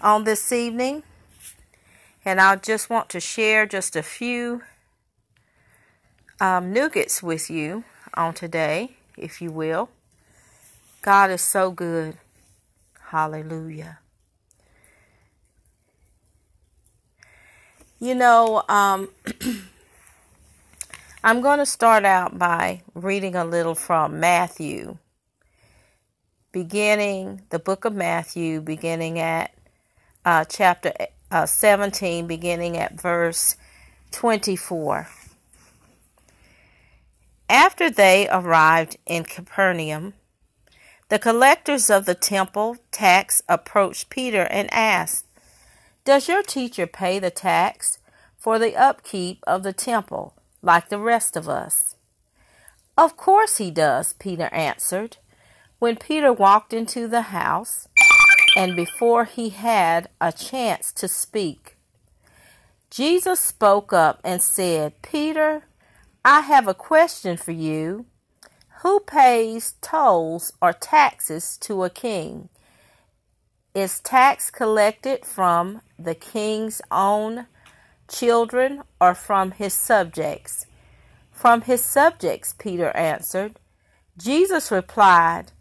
[0.00, 1.02] on this evening,
[2.24, 4.62] and I just want to share just a few
[6.40, 9.88] um, nuggets with you on today, if you will.
[11.02, 12.16] God is so good.
[13.00, 13.98] Hallelujah.
[18.00, 19.08] You know, um,
[21.24, 24.98] I'm going to start out by reading a little from Matthew,
[26.52, 29.50] beginning the book of Matthew, beginning at
[30.28, 30.92] uh, chapter
[31.30, 33.56] uh, 17, beginning at verse
[34.10, 35.08] 24.
[37.48, 40.12] After they arrived in Capernaum,
[41.08, 45.24] the collectors of the temple tax approached Peter and asked,
[46.04, 47.98] Does your teacher pay the tax
[48.36, 50.34] for the upkeep of the temple?
[50.60, 51.94] like the rest of us.
[52.96, 55.18] Of course he does, Peter answered.
[55.78, 57.86] When Peter walked into the house,
[58.56, 61.76] and before he had a chance to speak,
[62.90, 65.64] Jesus spoke up and said, Peter,
[66.24, 68.06] I have a question for you.
[68.82, 72.48] Who pays tolls or taxes to a king?
[73.74, 77.46] Is tax collected from the king's own
[78.08, 80.66] children, or from his subjects?
[81.30, 83.58] From his subjects, Peter answered.
[84.16, 85.52] Jesus replied,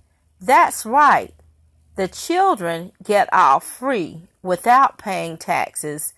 [0.42, 1.34] That's right.
[1.98, 6.14] The children get off free without paying taxes,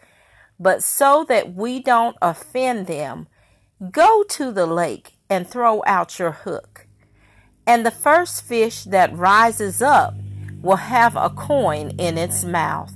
[0.59, 3.27] but so that we don't offend them,
[3.89, 6.86] go to the lake and throw out your hook.
[7.66, 10.16] And the first fish that rises up
[10.61, 12.93] will have a coin in its mouth.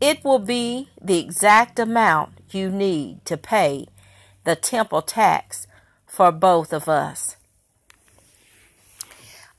[0.00, 3.86] It will be the exact amount you need to pay
[4.44, 5.66] the temple tax
[6.06, 7.36] for both of us.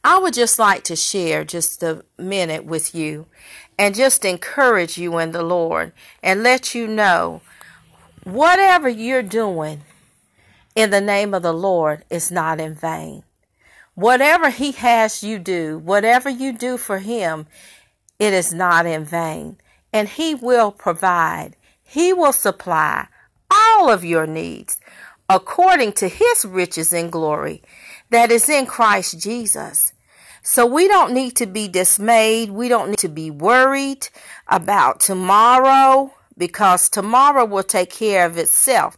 [0.04, 3.28] I would just like to share just a minute with you
[3.78, 7.42] and just encourage you in the Lord and let you know
[8.24, 9.82] whatever you're doing
[10.76, 13.24] in the name of the Lord is not in vain.
[13.94, 17.46] Whatever He has you do, whatever you do for Him,
[18.18, 19.58] it is not in vain
[19.94, 21.56] and He will provide.
[21.84, 23.08] He will supply
[23.52, 24.80] all of your needs
[25.30, 27.62] according to His riches and glory
[28.12, 29.94] that is in Christ Jesus.
[30.44, 32.52] So we don't need to be dismayed.
[32.52, 34.10] We don't need to be worried
[34.48, 38.98] about tomorrow because tomorrow will take care of itself.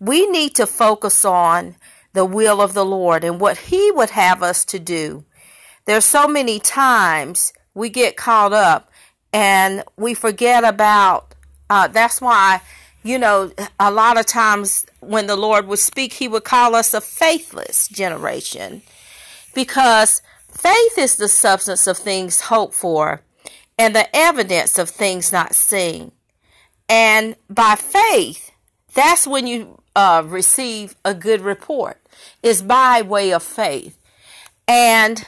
[0.00, 1.76] We need to focus on
[2.12, 5.24] the will of the Lord and what He would have us to do.
[5.84, 8.90] There's so many times we get caught up
[9.32, 11.34] and we forget about
[11.68, 12.60] uh, that's why
[13.04, 16.92] you know a lot of times when the lord would speak he would call us
[16.92, 18.82] a faithless generation.
[19.54, 23.22] Because faith is the substance of things hoped for
[23.78, 26.10] and the evidence of things not seen.
[26.88, 28.50] And by faith
[28.94, 32.00] that's when you uh, receive a good report.
[32.42, 33.98] Is by way of faith.
[34.66, 35.26] And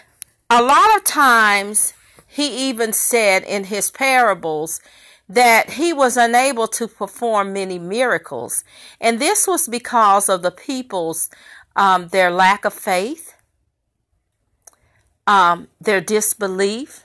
[0.49, 1.93] a lot of times
[2.27, 4.81] he even said in his parables
[5.29, 8.63] that he was unable to perform many miracles.
[9.01, 11.29] And this was because of the people's
[11.75, 13.35] um, their lack of faith,
[15.27, 17.05] um, their disbelief,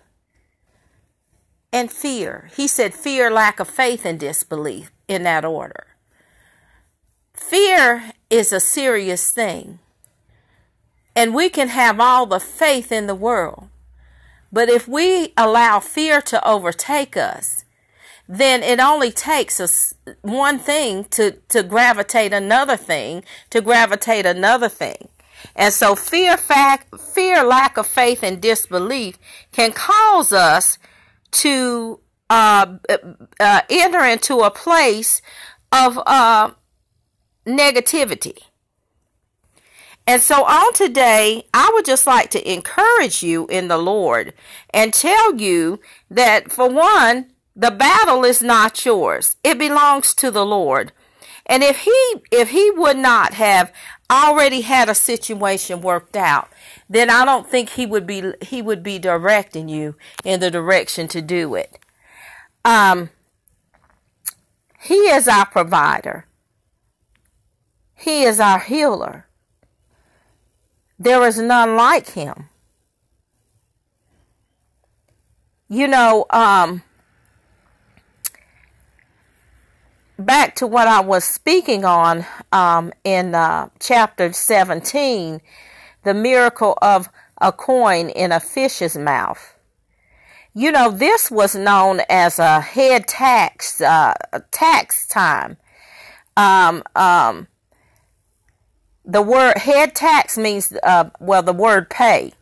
[1.74, 2.50] and fear.
[2.56, 5.88] He said fear, lack of faith, and disbelief in that order.
[7.34, 9.80] Fear is a serious thing.
[11.16, 13.68] And we can have all the faith in the world.
[14.54, 17.66] But if we allow fear to overtake us,
[18.32, 24.70] then it only takes us one thing to, to gravitate another thing, to gravitate another
[24.70, 25.10] thing.
[25.54, 29.18] And so fear, fact, fear, lack of faith, and disbelief
[29.52, 30.78] can cause us
[31.32, 32.00] to
[32.30, 32.78] uh,
[33.38, 35.22] uh, enter into a place
[35.74, 36.52] of uh,
[37.46, 38.38] negativity.
[40.08, 44.34] And so on today, I would just like to encourage you in the Lord
[44.74, 49.36] and tell you that for one, the battle is not yours.
[49.44, 50.92] It belongs to the Lord.
[51.46, 53.74] And if he if he would not have
[54.10, 56.50] already had a situation worked out,
[56.90, 61.08] then I don't think he would be he would be directing you in the direction
[61.10, 61.78] to do it.
[62.64, 63.10] Um
[64.80, 66.26] he is our provider.
[67.96, 69.28] He is our healer.
[70.98, 72.50] There is none like him.
[75.68, 76.84] You know, um,
[80.22, 85.42] back to what I was speaking on um, in uh, chapter 17,
[86.04, 87.10] the miracle of
[87.40, 89.56] a coin in a fish's mouth.
[90.54, 94.14] You know, this was known as a head tax, uh,
[94.52, 95.58] tax time.
[96.36, 97.48] Um, um,
[99.06, 102.34] the word head tax means, uh, well, the word pay.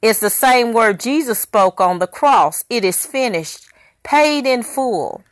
[0.00, 2.64] It's the same word Jesus spoke on the cross.
[2.70, 3.66] It is finished,
[4.02, 5.22] paid in full.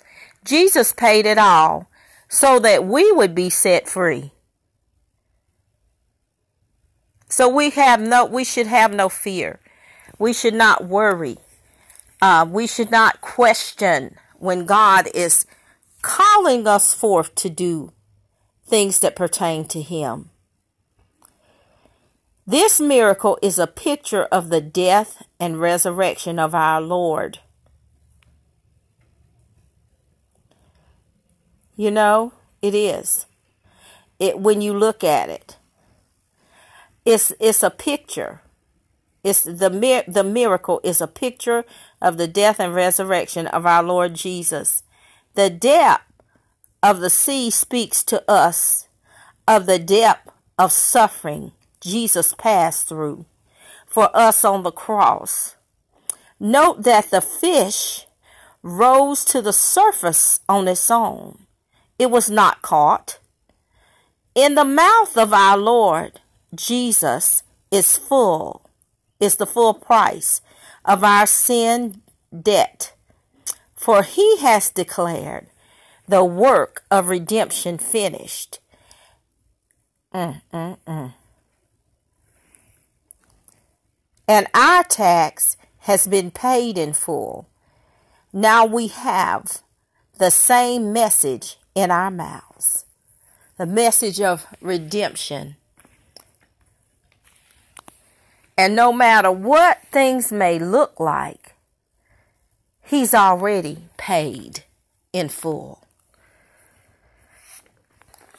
[0.51, 1.89] Jesus paid it all
[2.29, 4.33] so that we would be set free.
[7.29, 9.61] So we have no, we should have no fear.
[10.19, 11.39] We should not worry.
[12.21, 15.47] Uh, we should not question when God is
[16.03, 17.93] calling us forth to do
[18.67, 20.31] things that pertain to Him.
[22.45, 27.39] This miracle is a picture of the death and resurrection of our Lord.
[31.81, 33.25] You know, it is.
[34.19, 35.57] It when you look at it.
[37.07, 38.43] It's it's a picture
[39.23, 41.65] it's the the miracle is a picture
[42.03, 44.83] of the death and resurrection of our Lord Jesus.
[45.37, 46.05] The depth
[46.83, 48.89] of the sea speaks to us
[49.49, 53.25] of the depth of suffering Jesus passed through
[53.87, 55.57] for us on the cross.
[56.39, 58.07] Note that the fish
[58.63, 61.47] rose to the surface on its own.
[62.01, 63.19] It was not caught.
[64.35, 66.21] In the mouth of our Lord
[66.55, 68.63] Jesus is full
[69.21, 70.41] is the full price
[70.83, 72.01] of our sin
[72.33, 72.95] debt.
[73.75, 75.49] For he has declared
[76.09, 78.61] the work of redemption finished.
[80.15, 81.15] Mm, mm, mm.
[84.27, 87.47] And our tax has been paid in full.
[88.33, 89.63] Now we have
[90.17, 92.85] the same message in our mouths
[93.57, 95.57] the message of redemption
[98.61, 101.55] and no matter what things may look like,
[102.83, 104.65] He's already paid
[105.13, 105.83] in full.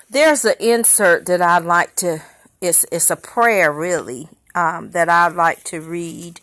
[0.09, 2.21] There's an insert that I'd like to,
[2.59, 6.41] it's, it's a prayer really, um, that I'd like to read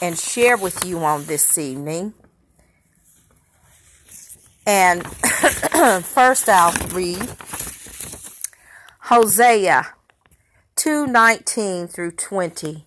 [0.00, 2.14] and share with you on this evening.
[4.66, 5.06] And
[6.04, 7.28] first I'll read
[9.00, 9.94] Hosea
[10.76, 12.86] 2:19 through 20.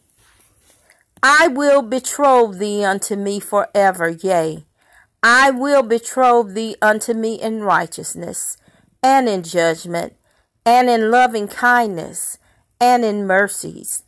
[1.21, 4.65] I will betroth thee unto me forever, yea,
[5.23, 8.57] I will betroth thee unto me in righteousness,
[9.01, 10.15] and in judgment,
[10.65, 12.37] and in loving kindness,
[12.79, 14.03] and in mercies.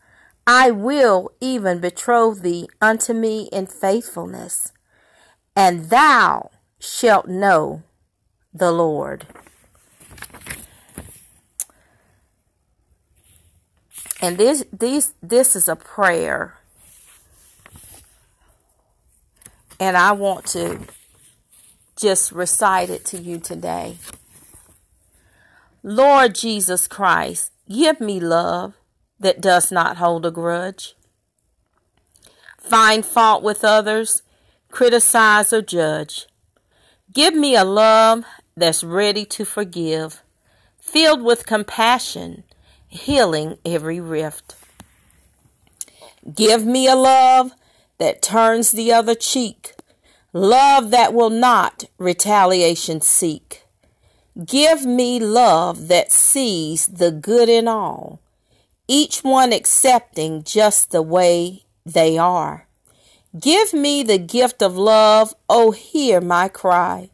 [0.46, 4.72] I will even betroth thee unto me in faithfulness,
[5.56, 7.84] and thou shalt know
[8.54, 9.28] the Lord.
[14.22, 16.60] And this, this, this is a prayer
[19.80, 20.82] And I want to
[21.96, 23.98] just recite it to you today.
[25.82, 28.74] Lord Jesus Christ, give me love
[29.20, 30.96] that does not hold a grudge.
[32.60, 34.22] Find fault with others,
[34.70, 36.28] criticize or judge.
[37.12, 38.24] Give me a love
[38.56, 40.22] that's ready to forgive,
[40.78, 42.44] filled with compassion,
[42.88, 44.56] healing every rift.
[46.36, 47.54] Give me a love
[47.98, 49.74] that turns the other cheek,
[50.34, 53.64] love that will not retaliation seek.
[54.46, 58.22] Give me love that sees the good in all,
[58.88, 62.69] each one accepting just the way they are.
[63.38, 67.12] Give me the gift of love, oh, hear my cry.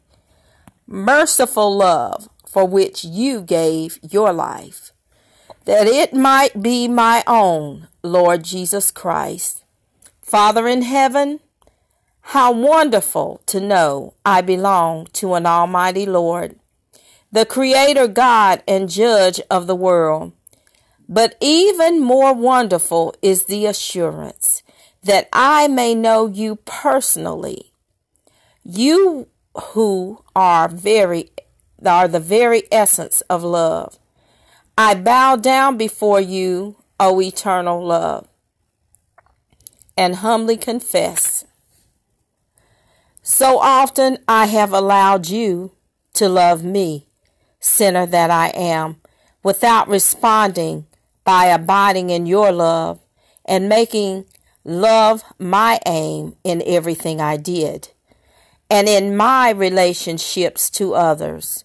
[0.87, 4.91] Merciful love for which you gave your life,
[5.65, 9.65] that it might be my own, Lord Jesus Christ.
[10.21, 11.41] Father in heaven,
[12.21, 16.57] how wonderful to know I belong to an Almighty Lord,
[17.29, 20.31] the Creator God and Judge of the world.
[21.09, 24.63] But even more wonderful is the assurance
[25.05, 27.71] that I may know you personally.
[28.63, 31.31] You who are very
[31.85, 33.97] are the very essence of love.
[34.77, 38.27] I bow down before you, O eternal love
[39.97, 41.45] and humbly confess.
[43.21, 45.71] So often I have allowed you
[46.13, 47.07] to love me,
[47.59, 48.97] sinner that I am,
[49.43, 50.85] without responding
[51.23, 52.99] by abiding in your love
[53.45, 54.25] and making
[54.65, 57.89] love my aim in everything I did
[58.69, 61.63] and in my relationships to others.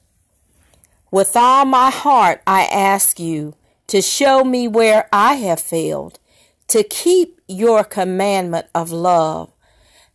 [1.11, 3.57] With all my heart, I ask you
[3.89, 6.21] to show me where I have failed,
[6.69, 9.51] to keep your commandment of love,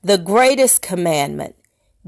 [0.01, 1.55] the greatest commandment.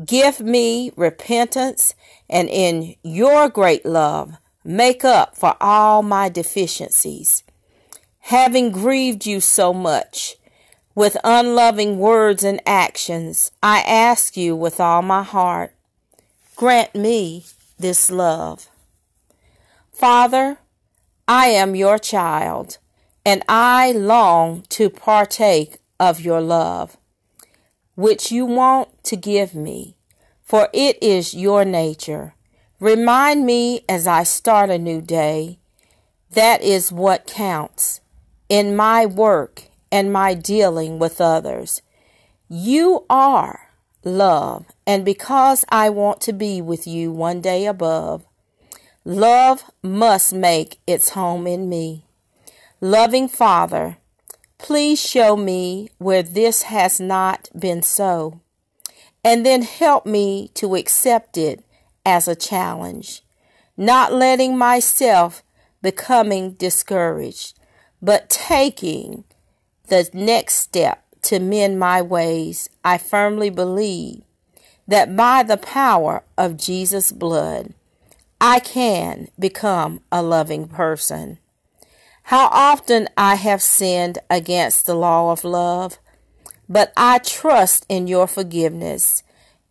[0.05, 1.95] Give me repentance,
[2.29, 7.43] and in your great love, make up for all my deficiencies.
[8.19, 10.36] Having grieved you so much
[10.97, 15.75] with unloving words and actions, I ask you with all my heart,
[16.55, 17.45] grant me
[17.77, 18.67] this love.
[19.91, 20.57] Father,
[21.27, 22.79] I am your child,
[23.23, 26.97] and I long to partake of your love
[27.93, 29.95] which you want to give me,
[30.41, 32.33] for it is your nature.
[32.79, 35.59] Remind me as I start a new day.
[36.31, 38.01] That is what counts
[38.49, 41.81] in my work and my dealing with others.
[42.49, 43.71] You are
[44.03, 48.25] love, and because I want to be with you one day above,
[49.03, 52.05] love must make its home in me.
[52.79, 53.97] Loving Father,
[54.57, 58.41] Please show me where this has not been so,
[59.23, 61.63] and then help me to accept it
[62.05, 63.21] as a challenge,
[63.77, 65.43] not letting myself
[65.81, 67.57] becoming discouraged,
[68.01, 69.23] but taking
[69.87, 72.69] the next step to mend my ways.
[72.83, 74.21] I firmly believe
[74.87, 77.73] that by the power of Jesus' blood,
[78.39, 81.39] I can become a loving person.
[82.23, 85.97] How often I have sinned against the law of love,
[86.69, 89.23] but I trust in your forgiveness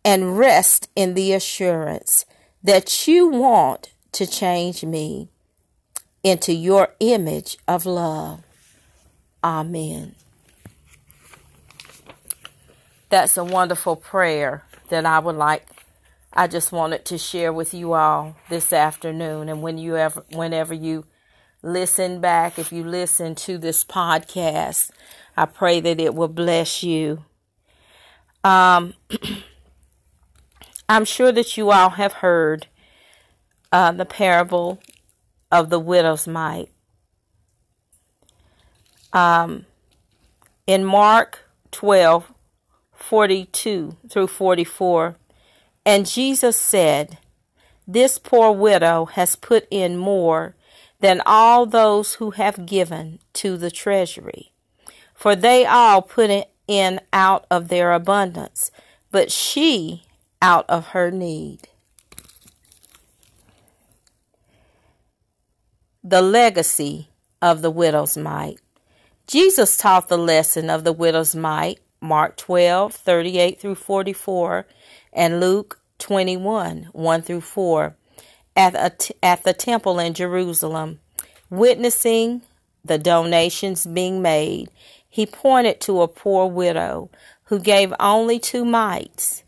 [0.03, 2.25] and rest in the assurance
[2.63, 5.29] that you want to change me
[6.23, 8.46] into your image of love.
[9.47, 10.15] Amen.
[13.07, 15.65] That's a wonderful prayer that I would like
[16.33, 20.73] I just wanted to share with you all this afternoon and when you ever whenever
[20.73, 21.05] you
[21.63, 24.91] listen back, if you listen to this podcast,
[25.35, 27.23] I pray that it will bless you.
[28.43, 28.93] Um,
[30.89, 32.67] I'm sure that you all have heard
[33.71, 34.79] uh, the parable
[35.51, 36.69] of the widow's mite.
[39.17, 39.65] Um,
[40.67, 42.31] in Mark 12,
[42.93, 45.15] 42 through 44,
[45.83, 47.17] and Jesus said,
[47.87, 50.55] This poor widow has put in more
[50.99, 54.51] than all those who have given to the treasury.
[55.15, 56.29] For they all put
[56.67, 58.69] in out of their abundance,
[59.09, 60.03] but she
[60.43, 61.69] out of her need.
[66.03, 67.09] The legacy
[67.41, 68.59] of the widow's mite.
[69.27, 74.65] Jesus taught the lesson of the widow's mite, Mark 12, 38 through 44,
[75.11, 77.95] and Luke 21, 1 through 4
[78.55, 80.99] at, at the temple in Jerusalem,
[81.49, 82.41] witnessing
[82.85, 84.69] the donations being made,
[85.09, 87.09] he pointed to a poor widow
[87.45, 89.43] who gave only two mites,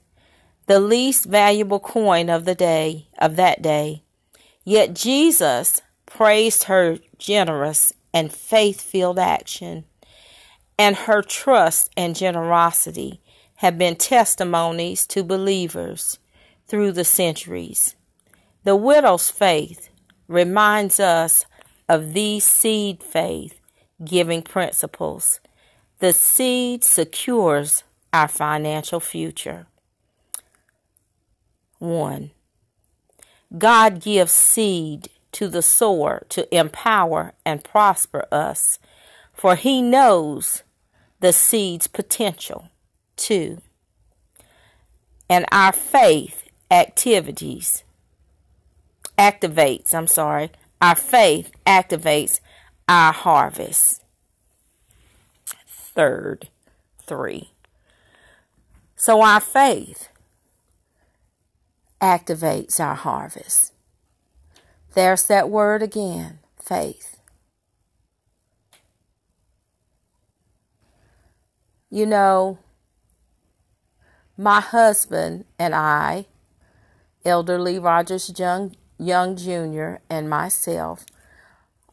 [0.66, 4.04] the least valuable coin of the day of that day.
[4.66, 9.86] Yet Jesus praised her generous and faith-filled action,
[10.78, 13.22] and her trust and generosity
[13.58, 16.20] have been testimonies to believers
[16.68, 17.96] through the centuries.
[18.64, 19.90] The widow's faith
[20.28, 21.46] reminds us
[21.88, 23.60] of these seed faith
[24.04, 25.40] giving principles.
[26.00, 29.68] The seed secures our financial future.
[31.80, 32.32] 1.
[33.58, 38.80] God gives seed to the sower to empower and prosper us,
[39.34, 40.64] for he knows
[41.20, 42.70] the seed's potential.
[43.20, 43.62] too.
[45.30, 47.84] And our faith activities
[49.18, 52.40] activates, I'm sorry, our faith activates
[52.88, 54.04] our harvest.
[55.68, 56.50] Third,
[57.06, 57.52] three.
[58.96, 60.10] So our faith
[62.02, 63.74] activates our harvest.
[64.94, 67.18] There's that word again faith.
[71.90, 72.60] You know,
[74.38, 76.26] my husband and I,
[77.26, 81.06] Elder Lee Rogers Young Young Jr., and myself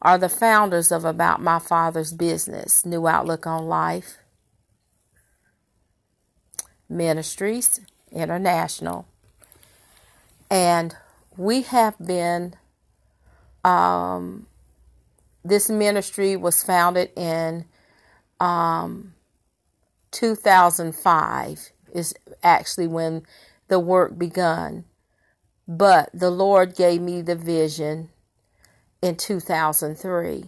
[0.01, 4.17] are the founders of About My Father's Business, New Outlook on Life
[6.89, 9.07] Ministries International.
[10.49, 10.95] And
[11.35, 12.55] we have been,
[13.67, 14.47] um,
[15.45, 17.65] this ministry was founded in
[18.39, 19.13] um,
[20.11, 23.23] 2005, is actually when
[23.69, 24.85] the work begun.
[25.67, 28.09] But the Lord gave me the vision
[29.01, 30.45] in 2003.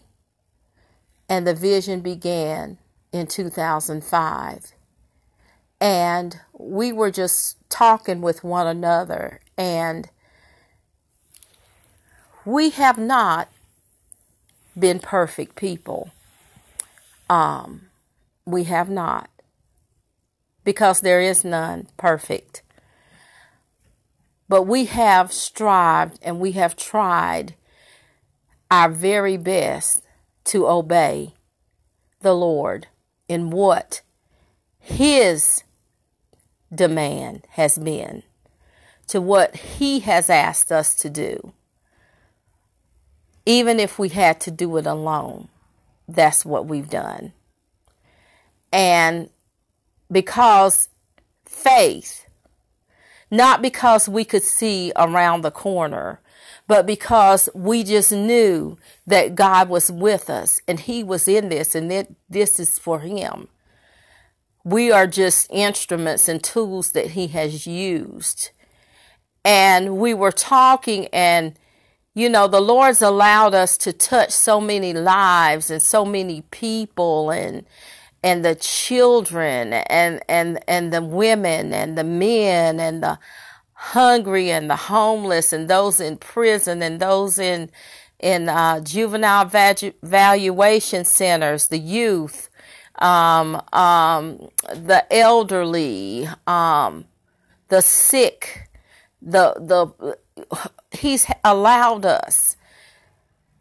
[1.29, 2.77] And the vision began
[3.13, 4.65] in 2005.
[5.79, 10.09] and we were just talking with one another, and
[12.49, 13.47] we have not
[14.77, 16.09] been perfect people.
[17.29, 17.89] Um,
[18.43, 19.29] we have not,
[20.63, 22.63] because there is none perfect.
[24.47, 27.53] But we have strived and we have tried
[28.71, 30.03] our very best
[30.45, 31.35] to obey
[32.21, 32.87] the Lord
[33.27, 34.01] in what
[34.79, 35.63] His
[36.73, 38.23] demand has been,
[39.05, 41.53] to what He has asked us to do.
[43.49, 45.47] Even if we had to do it alone,
[46.07, 47.33] that's what we've done.
[48.71, 49.31] And
[50.11, 50.89] because
[51.45, 52.27] faith,
[53.31, 56.19] not because we could see around the corner,
[56.67, 58.77] but because we just knew
[59.07, 62.99] that God was with us and He was in this and that this is for
[62.99, 63.47] Him.
[64.63, 68.51] We are just instruments and tools that He has used.
[69.43, 71.55] And we were talking, and
[72.19, 77.31] you know, the Lord's allowed us to touch so many lives and so many people
[77.31, 77.65] and
[78.21, 83.17] and the children and and and the women and the men and the
[83.73, 87.69] hungry and the homeless and those in prison and those in
[88.19, 92.49] in uh, juvenile valu- valuation centers, the youth,
[92.95, 97.05] um, um, the elderly, um,
[97.69, 98.69] the sick,
[99.21, 100.17] the the
[100.91, 102.57] he's allowed us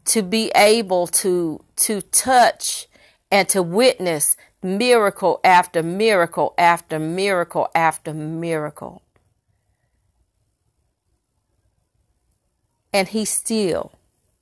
[0.05, 2.87] to be able to to touch
[3.31, 9.03] and to witness miracle after miracle after miracle after miracle.
[12.93, 13.91] and he still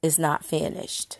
[0.02, 1.20] is not finished.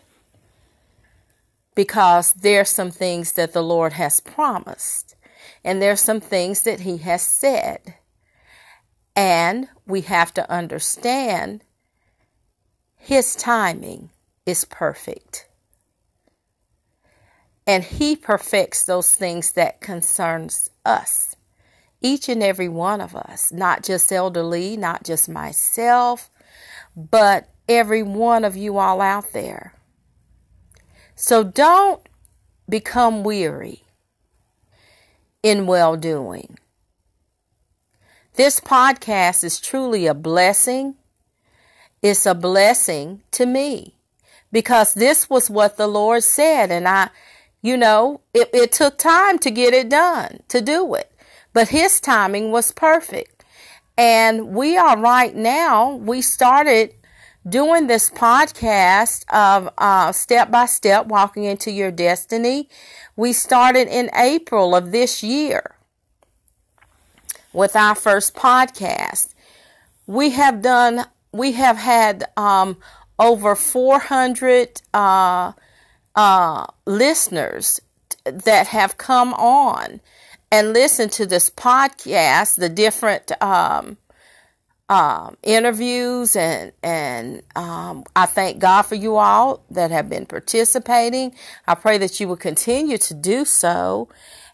[1.74, 5.14] Because there's some things that the Lord has promised,
[5.64, 7.94] and there's some things that he has said.
[9.14, 11.64] And we have to understand
[12.94, 14.10] his timing
[14.44, 15.46] is perfect.
[17.66, 21.34] And he perfects those things that concerns us.
[22.00, 26.30] Each and every one of us, not just Elder Lee, not just myself,
[26.94, 29.74] but every one of you all out there.
[31.14, 32.06] So don't
[32.68, 33.82] become weary
[35.42, 36.58] in well doing.
[38.38, 40.94] This podcast is truly a blessing.
[42.02, 43.96] It's a blessing to me
[44.52, 46.70] because this was what the Lord said.
[46.70, 47.10] And I,
[47.62, 51.10] you know, it, it took time to get it done, to do it.
[51.52, 53.44] But His timing was perfect.
[53.96, 56.94] And we are right now, we started
[57.48, 62.68] doing this podcast of uh, step by step walking into your destiny.
[63.16, 65.74] We started in April of this year
[67.58, 69.34] with our first podcast.
[70.06, 72.76] We have done, we have had um,
[73.18, 75.52] over 400 uh,
[76.14, 77.80] uh, listeners
[78.24, 80.00] that have come on
[80.52, 83.98] and listen to this podcast, the different um,
[84.88, 91.34] um, interviews, and and um, I thank God for you all that have been participating.
[91.66, 94.08] I pray that you will continue to do so,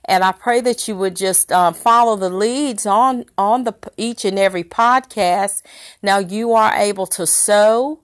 [0.06, 4.24] and I pray that you would just um, follow the leads on on the each
[4.24, 5.62] and every podcast.
[6.02, 8.00] Now you are able to sow,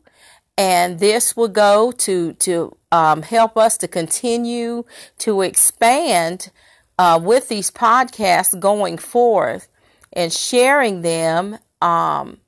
[0.56, 4.84] and this will go to to um, help us to continue
[5.18, 6.50] to expand
[6.98, 9.68] uh, with these podcasts going forth
[10.12, 12.38] and sharing them um,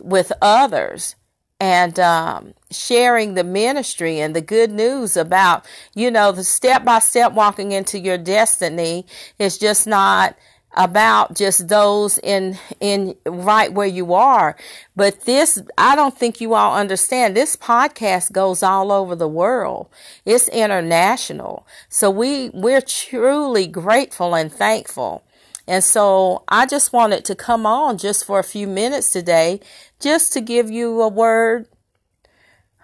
[0.00, 1.16] with others
[1.60, 6.98] and um, sharing the ministry and the good news about, you know, the step by
[6.98, 9.06] step walking into your destiny
[9.38, 10.36] is just not
[10.74, 14.56] about just those in in right where you are.
[14.94, 17.36] But this i don't think you all understand.
[17.36, 19.88] This podcast goes all over the world.
[20.24, 21.66] It's international.
[21.88, 25.24] So we we're truly grateful and thankful
[25.70, 29.58] and so i just wanted to come on just for a few minutes today
[30.00, 31.66] just to give you a word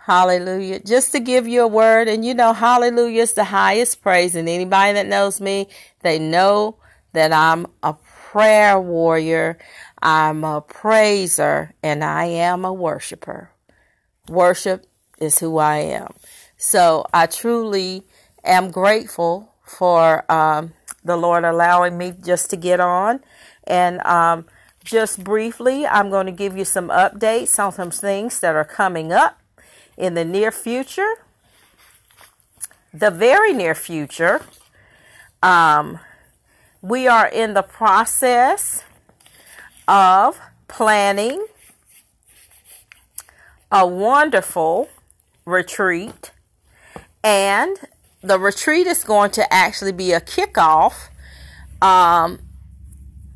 [0.06, 0.78] Hallelujah.
[0.78, 2.06] Just to give you a word.
[2.06, 4.36] And you know, hallelujah is the highest praise.
[4.36, 5.66] And anybody that knows me,
[6.02, 6.76] they know
[7.12, 9.58] that I'm a prayer warrior,
[10.00, 13.50] I'm a praiser, and I am a worshiper.
[14.28, 14.86] Worship
[15.18, 16.12] is who I am.
[16.56, 18.04] So I truly
[18.44, 20.72] am grateful for um,
[21.06, 23.20] the Lord allowing me just to get on.
[23.64, 24.46] And um,
[24.84, 29.12] just briefly, I'm going to give you some updates on some things that are coming
[29.12, 29.40] up
[29.96, 31.14] in the near future.
[32.92, 34.42] The very near future.
[35.42, 36.00] Um,
[36.82, 38.84] we are in the process
[39.88, 41.46] of planning
[43.70, 44.88] a wonderful
[45.44, 46.30] retreat.
[47.22, 47.76] And
[48.26, 51.08] the retreat is going to actually be a kickoff
[51.80, 52.40] um,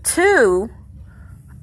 [0.03, 0.71] to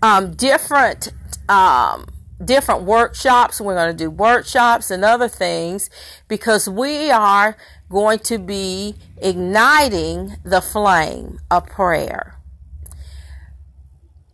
[0.01, 1.09] um, different
[1.49, 2.07] um,
[2.43, 3.59] different workshops.
[3.59, 5.89] We're going to do workshops and other things
[6.27, 7.57] because we are
[7.89, 12.37] going to be igniting the flame of prayer.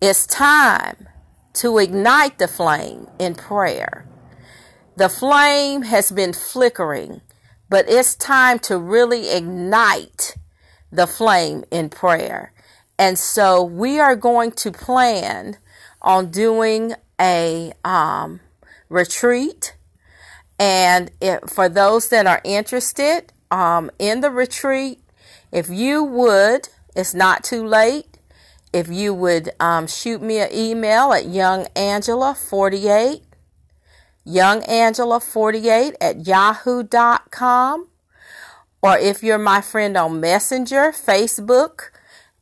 [0.01, 1.08] It's time
[1.53, 4.06] to ignite the flame in prayer.
[4.95, 7.21] The flame has been flickering,
[7.69, 10.36] but it's time to really ignite
[10.91, 12.54] the flame in prayer.
[12.99, 15.58] And so we are going to plan
[16.02, 18.39] on doing a um,
[18.89, 19.76] retreat.
[20.60, 21.12] And
[21.47, 24.99] for those that are interested um, in the retreat,
[25.52, 28.17] if you would, it's not too late.
[28.71, 33.21] If you would um, shoot me an email at youngangela48,
[34.25, 37.88] youngangela48 at yahoo.com,
[38.81, 41.89] or if you're my friend on Messenger, Facebook,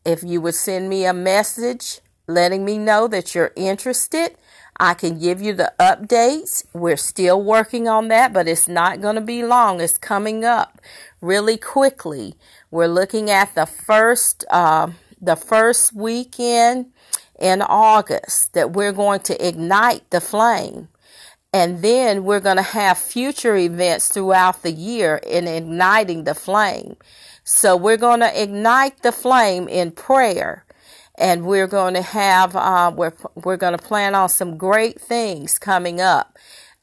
[0.06, 4.36] if you would send me a message letting me know that you're interested,
[4.80, 6.66] I can give you the updates.
[6.74, 9.80] We're still working on that, but it's not going to be long.
[9.80, 10.82] It's coming up
[11.22, 12.34] really quickly.
[12.72, 14.88] We're looking at the first uh,
[15.22, 16.88] the first weekend
[17.40, 20.88] in August that we're going to ignite the flame.
[21.54, 26.96] And then we're going to have future events throughout the year in igniting the flame.
[27.44, 30.66] So we're going to ignite the flame in prayer.
[31.16, 35.60] And we're going to have, uh, we're, we're going to plan on some great things
[35.60, 36.38] coming up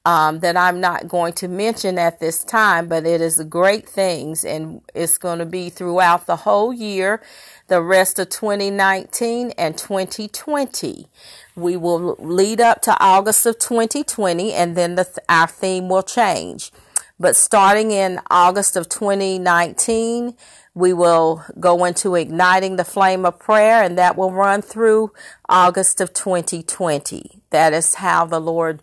[0.08, 4.42] um, that I'm not going to mention at this time, but it is great things
[4.42, 7.20] and it's going to be throughout the whole year,
[7.66, 11.08] the rest of 2019 and 2020.
[11.54, 16.72] We will lead up to August of 2020 and then the, our theme will change.
[17.20, 20.34] But starting in August of 2019,
[20.72, 25.12] we will go into igniting the flame of prayer and that will run through
[25.50, 27.42] August of 2020.
[27.50, 28.80] That is how the Lord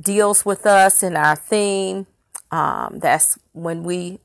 [0.00, 2.06] deals with us in our theme.
[2.50, 4.20] Um, that's when we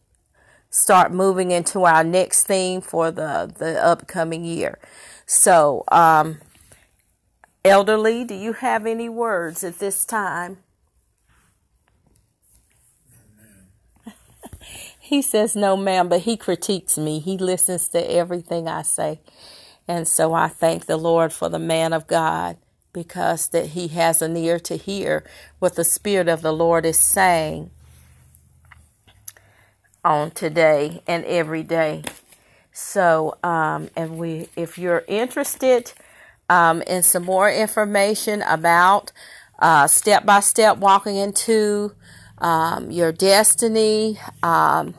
[0.70, 4.80] start moving into our next theme for the, the upcoming year.
[5.26, 6.40] So, um,
[7.64, 10.60] Elder Lee, do you have any words at this time?
[15.00, 17.20] he says no, ma'am, but he critiques me.
[17.20, 19.20] He listens to everything I say.
[19.88, 22.58] And so I thank the Lord for the man of God
[22.98, 25.24] because that he has an ear to hear
[25.60, 27.70] what the Spirit of the Lord is saying
[30.04, 32.02] on today and every day.
[32.72, 35.94] So, um, and we, if you're interested
[36.50, 39.12] um, and some more information about
[39.86, 41.94] step by step walking into
[42.40, 44.96] um, your destiny, um,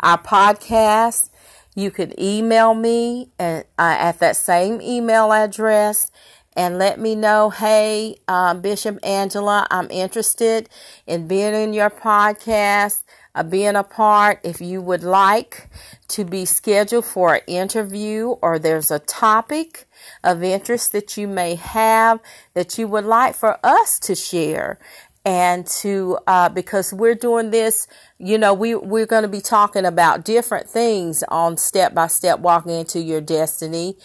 [0.00, 1.30] our podcast,
[1.74, 6.10] you can email me at, uh, at that same email address
[6.56, 10.68] and let me know hey, um, Bishop Angela, I'm interested
[11.06, 13.02] in being in your podcast
[13.34, 14.40] uh, being a part.
[14.44, 15.68] If you would like
[16.08, 19.86] to be scheduled for an interview or there's a topic
[20.22, 22.20] of interest that you may have
[22.54, 24.78] that you would like for us to share
[25.24, 27.86] and to uh, because we're doing this
[28.18, 32.40] you know we we're going to be talking about different things on step by step
[32.40, 33.96] walking into your destiny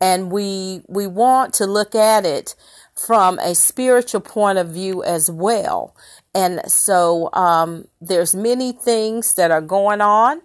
[0.00, 2.54] and we we want to look at it
[2.94, 5.94] from a spiritual point of view as well
[6.38, 10.42] and so um, there's many things that are going on,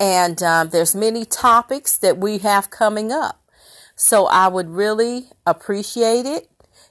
[0.00, 3.42] and um, there's many topics that we have coming up.
[3.96, 6.48] So I would really appreciate it.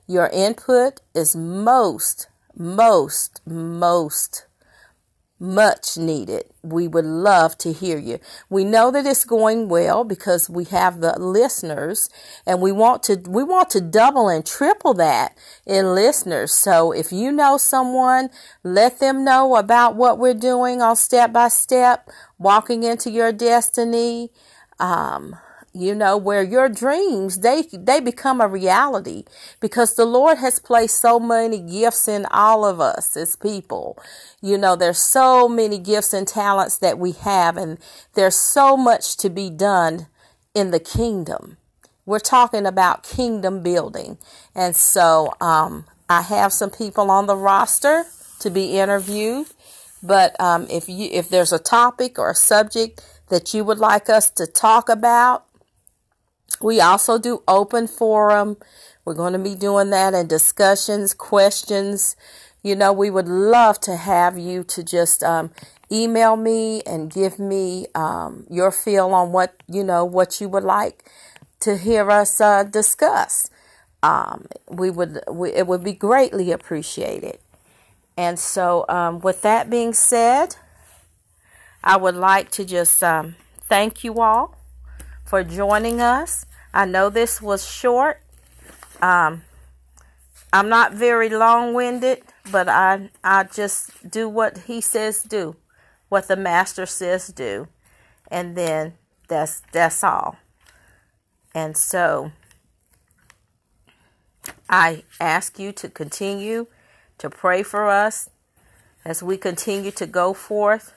[0.08, 4.46] Your input is most, most, most
[5.44, 6.46] much needed.
[6.64, 8.20] We would love to hear you.
[8.50, 12.10] We know that it's going well because we have the listeners
[12.46, 16.54] and we want to we want to double and triple that in listeners.
[16.54, 18.30] So if you know someone,
[18.64, 24.32] let them know about what we're doing on step by step, walking into your destiny.
[24.80, 25.36] Um,
[25.74, 29.24] you know where your dreams they they become a reality
[29.60, 33.98] because the lord has placed so many gifts in all of us as people.
[34.42, 37.78] You know there's so many gifts and talents that we have and
[38.14, 40.08] there's so much to be done
[40.54, 41.58] in the kingdom.
[42.06, 44.18] We're talking about kingdom building.
[44.54, 48.06] And so um, i have some people on the roster
[48.40, 49.48] to be interviewed
[50.04, 54.10] but um, if you if there's a topic or a subject that you would like
[54.10, 55.46] us to talk about
[56.64, 58.56] We also do open forum.
[59.04, 62.16] We're going to be doing that and discussions, questions.
[62.64, 65.52] You know, we would love to have you to just um,
[65.92, 70.64] email me and give me um, your feel on what you know what you would
[70.64, 71.12] like
[71.60, 73.50] to hear us uh, discuss.
[74.02, 77.40] Um, we would we, it would be greatly appreciated.
[78.16, 80.56] And so, um, with that being said,
[81.84, 84.56] I would like to just um, thank you all
[85.26, 86.46] for joining us.
[86.74, 88.22] I know this was short.
[89.02, 89.44] Um,
[90.52, 95.56] I'm not very long winded, but I, I just do what he says do,
[96.10, 97.68] what the master says do.
[98.30, 98.94] And then
[99.28, 100.38] that's, that's all.
[101.54, 102.32] And so
[104.70, 106.68] I ask you to continue
[107.20, 108.30] to pray for us
[109.06, 110.94] as we continue to go forth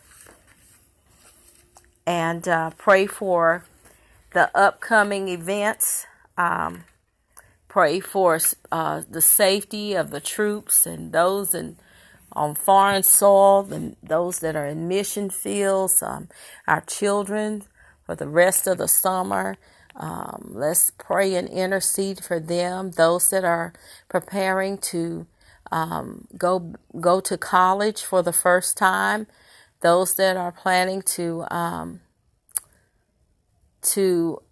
[2.07, 3.65] and uh, pray for
[4.37, 6.07] the upcoming events.
[6.37, 6.85] Um,
[7.69, 8.39] pray for
[8.71, 11.79] uh, the safety of the troops and those in,
[12.33, 16.29] on foreign soil and those that are in mission fields, um,
[16.69, 17.63] our children
[18.05, 19.57] for the rest of the summer.
[19.97, 23.73] Um, let's pray and intercede for them, those that are
[24.11, 25.27] preparing to
[25.73, 29.29] um, go go to college for the first time,
[29.81, 32.01] those that are planning to um,
[33.87, 34.43] to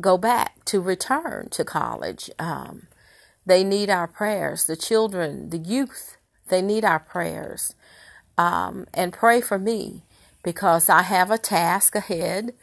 [0.00, 2.30] go back, to return to college.
[2.38, 2.88] Um,
[3.46, 4.64] they need our prayers.
[4.64, 6.16] The children, the youth,
[6.48, 7.74] they need our prayers.
[8.38, 10.02] Um, and pray for me
[10.42, 12.54] because I have a task ahead.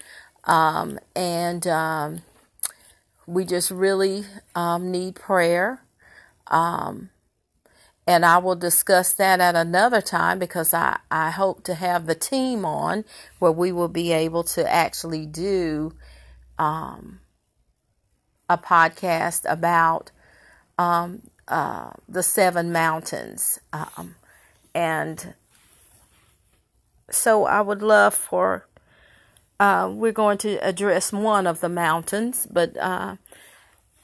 [0.45, 2.21] Um, and um,
[3.27, 5.83] we just really um, need prayer.
[6.47, 7.09] Um,
[8.07, 12.15] and I will discuss that at another time because I, I hope to have the
[12.15, 13.05] team on
[13.37, 15.93] where we will be able to actually do
[16.59, 17.21] um,
[18.47, 20.11] a podcast about
[20.77, 23.59] um, uh, the seven mountains.
[23.73, 24.15] Um,
[24.75, 25.33] and
[27.09, 28.67] so I would love for,
[29.59, 33.15] uh, we're going to address one of the mountains, but uh,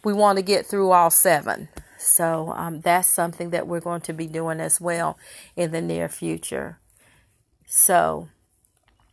[0.03, 1.69] we want to get through all seven.
[1.97, 5.17] So um, that's something that we're going to be doing as well
[5.55, 6.79] in the near future.
[7.65, 8.29] So,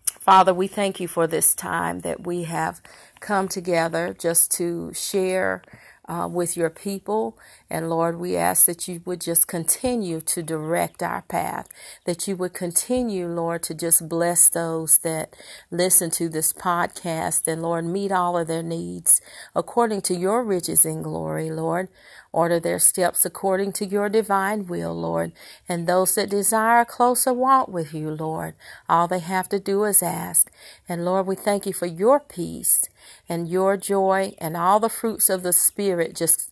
[0.05, 2.81] Father, we thank you for this time that we have
[3.23, 5.63] come together just to share
[6.09, 7.39] uh, with your people.
[7.71, 11.69] And Lord, we ask that you would just continue to direct our path,
[12.05, 15.35] that you would continue, Lord, to just bless those that
[15.71, 17.47] listen to this podcast.
[17.47, 19.21] And Lord, meet all of their needs
[19.55, 21.89] according to your riches in glory, Lord.
[22.33, 25.33] Order their steps according to your divine will, Lord.
[25.69, 28.55] And those that desire a closer walk with you, Lord,
[28.89, 30.51] all they have to do is ask.
[30.89, 32.89] And Lord, we thank you for your peace
[33.29, 36.51] and your joy and all the fruits of the Spirit just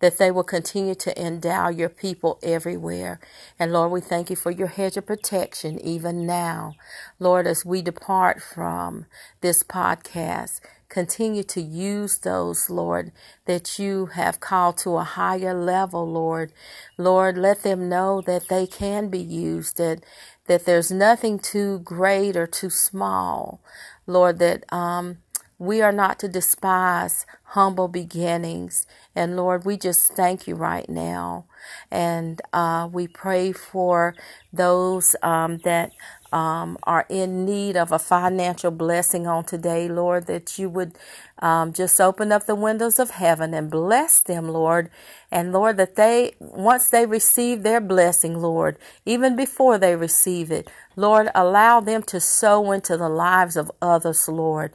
[0.00, 3.20] that they will continue to endow your people everywhere.
[3.58, 6.74] And Lord, we thank you for your hedge of protection even now.
[7.18, 9.06] Lord, as we depart from
[9.40, 13.12] this podcast, continue to use those, Lord,
[13.46, 16.52] that you have called to a higher level, Lord.
[16.98, 20.04] Lord, let them know that they can be used, that
[20.46, 23.60] that there's nothing too great or too small.
[24.06, 25.18] Lord, that um
[25.60, 28.86] we are not to despise humble beginnings.
[29.14, 31.44] And Lord, we just thank you right now.
[31.90, 34.14] And uh, we pray for
[34.54, 35.92] those um, that
[36.32, 40.94] um, are in need of a financial blessing on today, Lord, that you would
[41.40, 44.88] um, just open up the windows of heaven and bless them, Lord.
[45.30, 50.70] And Lord, that they, once they receive their blessing, Lord, even before they receive it,
[50.96, 54.72] Lord, allow them to sow into the lives of others, Lord.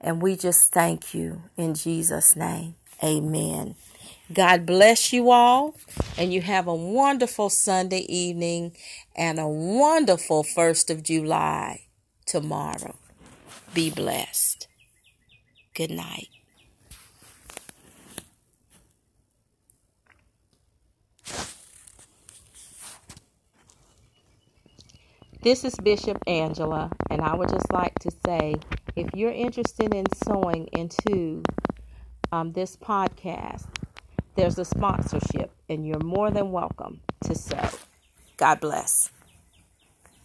[0.00, 2.76] And we just thank you in Jesus' name.
[3.02, 3.74] Amen.
[4.32, 5.76] God bless you all,
[6.18, 8.76] and you have a wonderful Sunday evening
[9.14, 11.82] and a wonderful 1st of July
[12.26, 12.96] tomorrow.
[13.74, 14.68] Be blessed.
[15.74, 16.28] Good night.
[25.42, 28.56] This is Bishop Angela, and I would just like to say
[28.96, 31.42] if you're interested in sowing into
[32.32, 33.66] um, this podcast,
[34.34, 37.68] there's a sponsorship, and you're more than welcome to sow.
[38.38, 39.10] God bless.